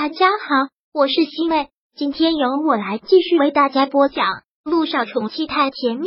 [0.00, 4.26] 大家好，我是西妹，今天由我来继续为大家播讲
[4.62, 6.06] 《路上宠妻太甜蜜》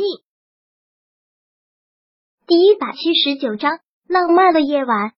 [2.46, 5.12] 第一百七十九章浪漫的夜晚。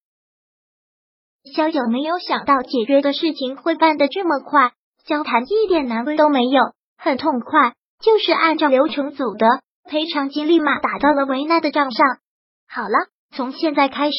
[1.54, 4.72] 萧九没有想到解约的事情会办得这么快，
[5.04, 6.60] 交谈一点难为都没有，
[6.98, 9.46] 很痛快，就是按照流程走的，
[9.84, 12.18] 赔偿金立马打到了维娜的账上。
[12.66, 13.06] 好了，
[13.36, 14.16] 从现在开始，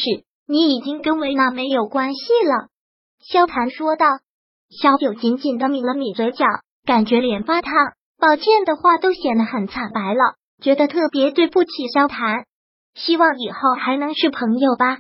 [0.48, 2.70] 你已经跟维娜没有关系了。
[3.20, 4.08] 萧谈说道。
[4.70, 6.46] 萧九紧紧的抿了抿嘴角，
[6.86, 7.74] 感觉脸发烫，
[8.18, 12.46] 抱歉的话都显得很惨白了，觉得特别对不起萧谈。
[12.94, 15.00] 希望以后还能是朋友吧。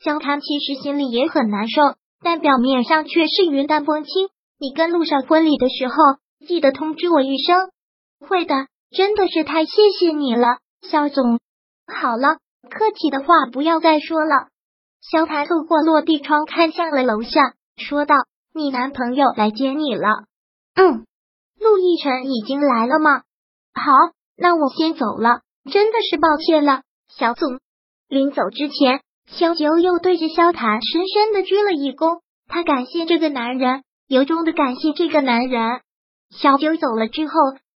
[0.00, 1.82] 萧谈其实心里也很难受，
[2.22, 4.28] 但表面上却是云淡风轻。
[4.58, 5.94] 你跟陆少婚礼的时候，
[6.46, 7.70] 记得通知我一声。
[8.20, 8.54] 会的，
[8.90, 11.40] 真的是太谢谢你了，萧总。
[11.86, 12.38] 好了，
[12.70, 14.48] 客气的话不要再说了。
[15.00, 18.14] 萧谈透过落地窗看向了楼下，说道。
[18.56, 20.06] 你男朋友来接你了？
[20.76, 21.04] 嗯，
[21.58, 23.22] 陆亦辰已经来了吗？
[23.74, 23.92] 好，
[24.36, 25.40] 那我先走了。
[25.68, 27.58] 真的是抱歉了，小总。
[28.06, 35.80] 临走之前，萧九又对着萧谈深深的鞠了一躬，他感谢这个男人，由衷的感谢这个男人。
[36.30, 37.32] 小九走了之后，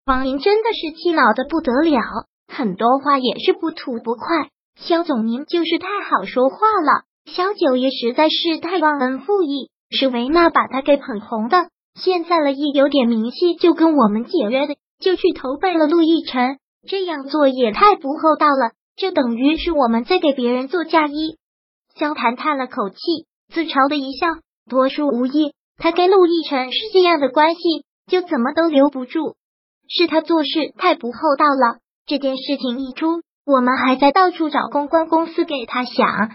[0.06, 2.00] 王莹真的是气恼的不得了，
[2.48, 4.50] 很多话也是不吐不快。
[4.76, 9.72] 萧总您就是太好说话了，萧九也实在是太忘恩负义。
[9.90, 16.58] 是维娜把他给捧红的，现在了一有点名气就跟我们解约的，就去投奔了陆亦辰，
[16.88, 21.38] 这样做也太不厚道了，这等于是我们在给别人做嫁衣。
[21.96, 22.98] 萧谈叹了口气，
[23.54, 24.28] 自嘲的一笑，
[24.70, 25.54] 多说无益。
[25.78, 27.62] 他跟陆亦辰是这样的关系，
[28.08, 29.36] 就怎么都留不住，
[29.88, 31.80] 是他做事太不厚道了。
[32.06, 36.32] 这件事情一出，我们还在到处找公关公司给他想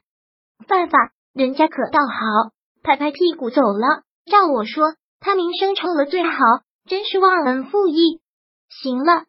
[0.66, 0.98] 办法，
[1.34, 2.52] 人家可倒好。
[2.82, 4.02] 拍拍屁股走了。
[4.26, 6.30] 照我说，他名声臭了最好，
[6.88, 8.20] 真是忘恩负义。
[8.68, 9.24] 行了，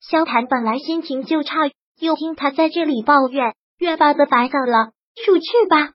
[0.00, 4.92] 萧谈本来心情就差，又听他在这里抱怨，越发的烦躁了。
[5.24, 5.92] 出去吧。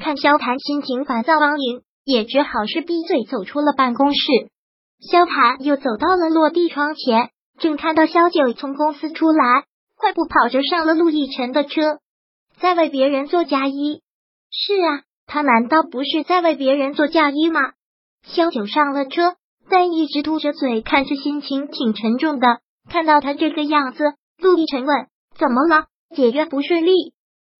[0.00, 4.20] 看萧谈心情烦躁，汪莹也只好是闭嘴走出了办公室。
[5.10, 9.64] 萧谈又走到了落地窗前，正看到萧九从公司出来，
[9.96, 11.98] 快步跑着上了陆亦辰的车，
[12.60, 14.02] 在为别人做嫁衣。
[14.50, 15.02] 是啊。
[15.28, 17.60] 他难道不是在为别人做嫁衣吗？
[18.22, 19.36] 萧九上了车，
[19.68, 22.60] 但一直嘟着嘴，看着心情挺沉重的。
[22.90, 25.06] 看到他这个样子，陆亦辰问
[25.38, 25.84] ：“怎么了？
[26.16, 26.92] 解约不顺利？”“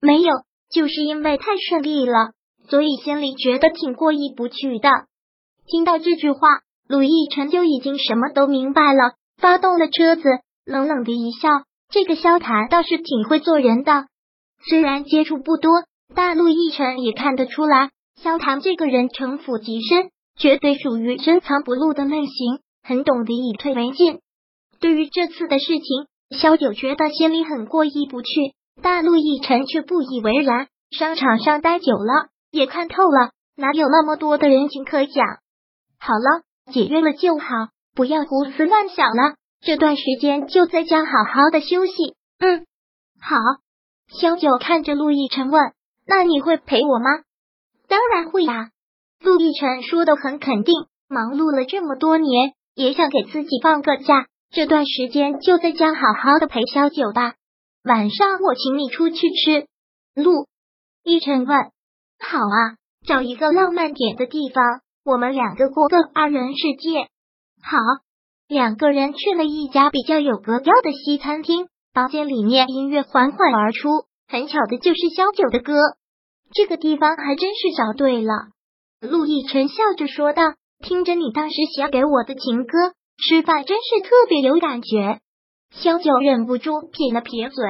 [0.00, 0.32] 没有，
[0.70, 2.32] 就是因为太顺利了，
[2.70, 4.88] 所以心里觉得挺过意不去的。”
[5.68, 6.48] 听到这句话，
[6.88, 10.22] 陆亦辰就已经什么都明白了，发动了车子，
[10.64, 11.50] 冷冷的一笑
[11.92, 14.06] ：“这个萧谈倒是挺会做人的，
[14.70, 15.70] 虽然接触不多。”
[16.14, 24.20] 大陆亦辰也看得出来，萧谈这个人城府极深，绝对属于深藏不露的类型，很懂得以退为进。
[24.80, 26.06] 对于这次的事情，
[26.38, 30.68] 萧九觉得心里很过意不去，大陆亦辰却不以为然。
[30.90, 35.26] 商场上待久了，也看透了，哪有那么多的人情可讲。
[35.98, 36.42] 好了，
[36.72, 37.46] 解约了就好，
[37.94, 39.34] 不要胡思乱想了。
[39.60, 42.14] 这段时间就在家好好的休息。
[42.38, 42.64] 嗯，
[43.20, 43.36] 好。
[44.18, 45.60] 萧九看着陆亦辰问。
[46.08, 47.22] 那你会陪我吗？
[47.86, 48.70] 当然会呀！
[49.20, 50.74] 陆亦辰说的很肯定。
[51.10, 54.26] 忙碌了这么多年，也想给自己放个假。
[54.50, 57.34] 这段时间就在家好好的陪小九吧。
[57.82, 59.66] 晚上我请你出去吃。
[60.14, 60.46] 陆
[61.04, 61.56] 亦辰问
[62.20, 62.76] ：“好啊，
[63.06, 67.08] 找一个浪漫点的地方，我们两个过个二人世界。”
[67.62, 67.78] 好，
[68.46, 74.07] 两个人去了一家比较有格调的西餐厅，房间里面音乐缓缓而出。
[74.28, 75.72] 很巧的就是萧九的歌，
[76.52, 78.32] 这个地方还真是找对了。
[79.00, 80.42] 陆亦辰笑着说道
[80.84, 85.20] ：“听着你当时写给我的情歌，吃饭真是特别有感觉。”
[85.72, 87.64] 萧九忍不住撇了撇嘴：“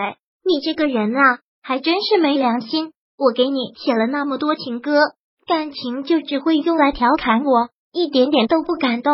[0.45, 2.93] 你这个人啊，还真是没良心！
[3.17, 4.99] 我给你写了那么多情歌，
[5.47, 9.13] 感情就只会用来调侃我，一点点都不感动。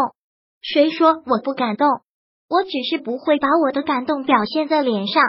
[0.62, 1.88] 谁说我不感动？
[2.48, 5.22] 我只是不会把我的感动表现在脸上。”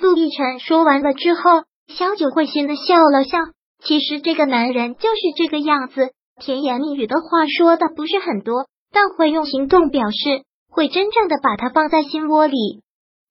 [0.00, 3.38] 陆亦辰说完了之后，萧九会心的笑了笑。
[3.82, 12.82] 其实这个男人就是这个样子，甜言蜜语的话说的不是很多，但会用行动表示，会真正的把他放在心窝里。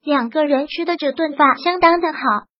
[0.04, 2.20] 两个人吃的这顿饭相当的好。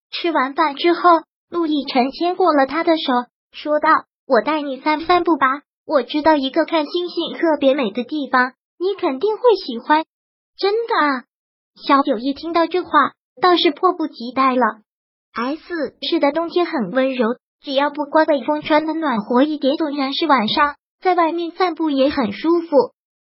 [0.10, 1.02] 吃完饭之后，
[1.50, 3.12] 陆亦辰牵过了他的手，
[3.52, 3.90] 说道
[4.26, 10.06] ：“我带你散散步吧，我知道一个看星星特别美的地方，你肯定会喜欢。”
[10.58, 11.24] 真的啊！
[11.86, 12.90] 小九一听到这话。
[13.42, 14.62] 倒是迫不及待了。
[15.34, 15.62] S
[16.02, 17.28] 是的，冬天很温柔，
[17.62, 22.68] 只要不刮北风，穿的暖和一点，总然是晚上在外面散步也很舒服。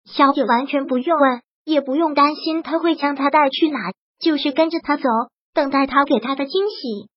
[0.04, 3.78] 小姐完全不用问，也不用担心他会将他带去哪，
[4.18, 5.04] 就是跟着他走，
[5.54, 7.08] 等待他给他的惊喜。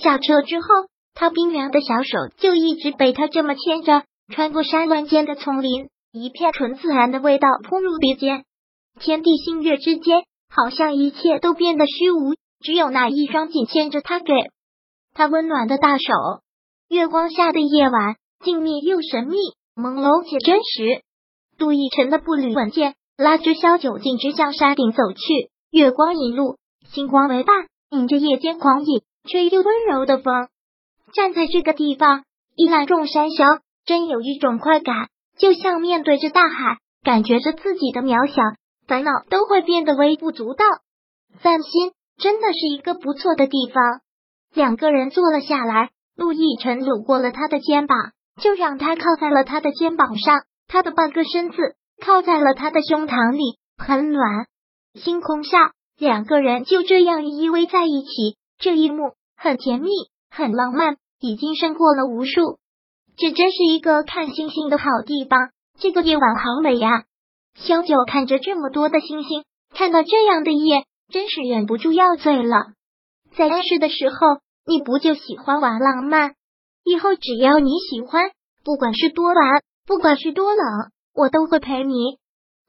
[0.00, 0.66] 下车之后，
[1.14, 8.44] 他冰凉的小手就一直被他这么牵着，穿过山峦间的丛林，一片纯自然的味道扑入鼻尖。
[9.00, 14.32] 天地星月之间，好像一切都变得虚无，只有那一双紧牵着他给
[15.14, 16.04] 他温暖的大手。
[16.88, 19.36] 月光下的夜晚，静谧又神秘，
[19.74, 21.02] 朦胧且真实。
[21.58, 25.50] 杜奕晨的步履稳健，拉着萧九径直向山顶走去。
[25.70, 26.56] 月光引路，
[26.90, 30.48] 星光为伴，迎着夜间狂野却又温柔的风。
[31.12, 32.24] 站在这个地方，
[32.54, 33.44] 一览众山小，
[33.84, 38.42] 真有一种快感，就像面对着大海，感觉着自己的渺小，
[38.88, 40.64] 烦恼都会变得微不足道。
[41.42, 44.00] 散心真的是一个不错的地方。
[44.52, 50.40] 两个人坐了下来，陆亦辰搂过了他的肩膀，就让他靠在了他的肩膀上。
[50.66, 51.56] 他的半个身子
[52.02, 54.46] 靠在了他的胸膛里，很暖。
[54.94, 59.90] 星空下，两个人就这样依偎在一起，这一幕很甜蜜，
[60.30, 62.58] 很浪漫，已经胜过了无数。
[63.16, 65.50] 这真是一个看星星的好地方。
[65.78, 67.04] 这个夜晚好美呀！
[67.58, 69.44] 萧九看着这么多的星星，
[69.74, 72.56] 看到这样的夜，真是忍不住要醉了。
[73.36, 74.16] 在认识的时候，
[74.66, 76.34] 你不就喜欢玩浪漫？
[76.84, 78.30] 以后只要你喜欢，
[78.64, 79.62] 不管是多晚。
[79.86, 80.66] 不管是多冷，
[81.14, 82.18] 我都会陪你。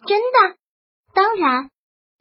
[0.07, 0.55] 真的，
[1.13, 1.69] 当然。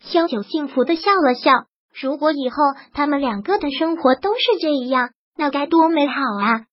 [0.01, 1.53] 萧九幸福的笑了笑。
[1.95, 2.57] 如果以后
[2.93, 6.67] 他们两个的生活都是这样，那该多美好啊！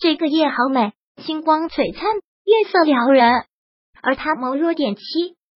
[0.00, 2.12] 这个夜好美，星光璀璨，
[2.44, 3.44] 月色撩人。
[4.02, 5.02] 而他眸若点漆，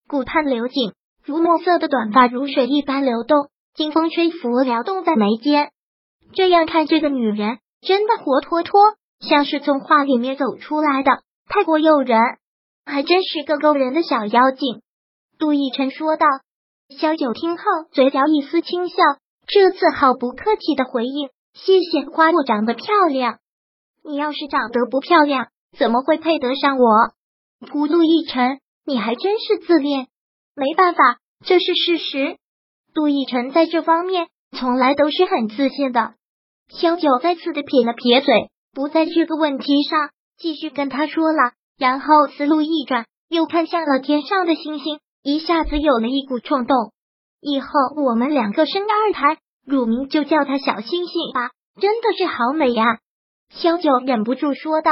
[0.07, 0.93] 顾盼流景，
[1.23, 5.71] 如墨色的短发如水一般流动，经风吹拂，撩动在眉间。
[6.33, 8.79] 这样看这个女人，真的活脱脱
[9.19, 11.11] 像是从画里面走出来的。
[11.47, 12.19] 太过诱人，
[12.85, 14.81] 还真是个勾人的小妖精。
[15.37, 16.25] 杜奕晨说道。
[16.87, 18.95] 萧九听后，嘴角一丝轻笑，
[19.47, 23.39] 这次毫不客气的回应：“谢谢夸我长得漂亮。
[24.03, 26.85] 你要是长得不漂亮，怎么会配得上我？”
[27.65, 30.07] 呼，陆亦辰，你还真是自恋。
[30.55, 32.37] 没办法，这是事实。
[32.93, 34.27] 杜奕晨在这方面
[34.57, 36.13] 从来都是很自信的。
[36.69, 40.09] 萧九再次的撇了撇嘴，不在这个问题上。
[40.37, 46.91] 继续跟他说了，然后思路一转，又看向了天上的星星，一下子有了一股冲动。
[47.39, 47.67] 以后
[48.03, 52.99] 我们两个生二胎，乳名就叫他小星星吧，真的是好美呀！
[53.49, 54.91] 萧九忍不住说道。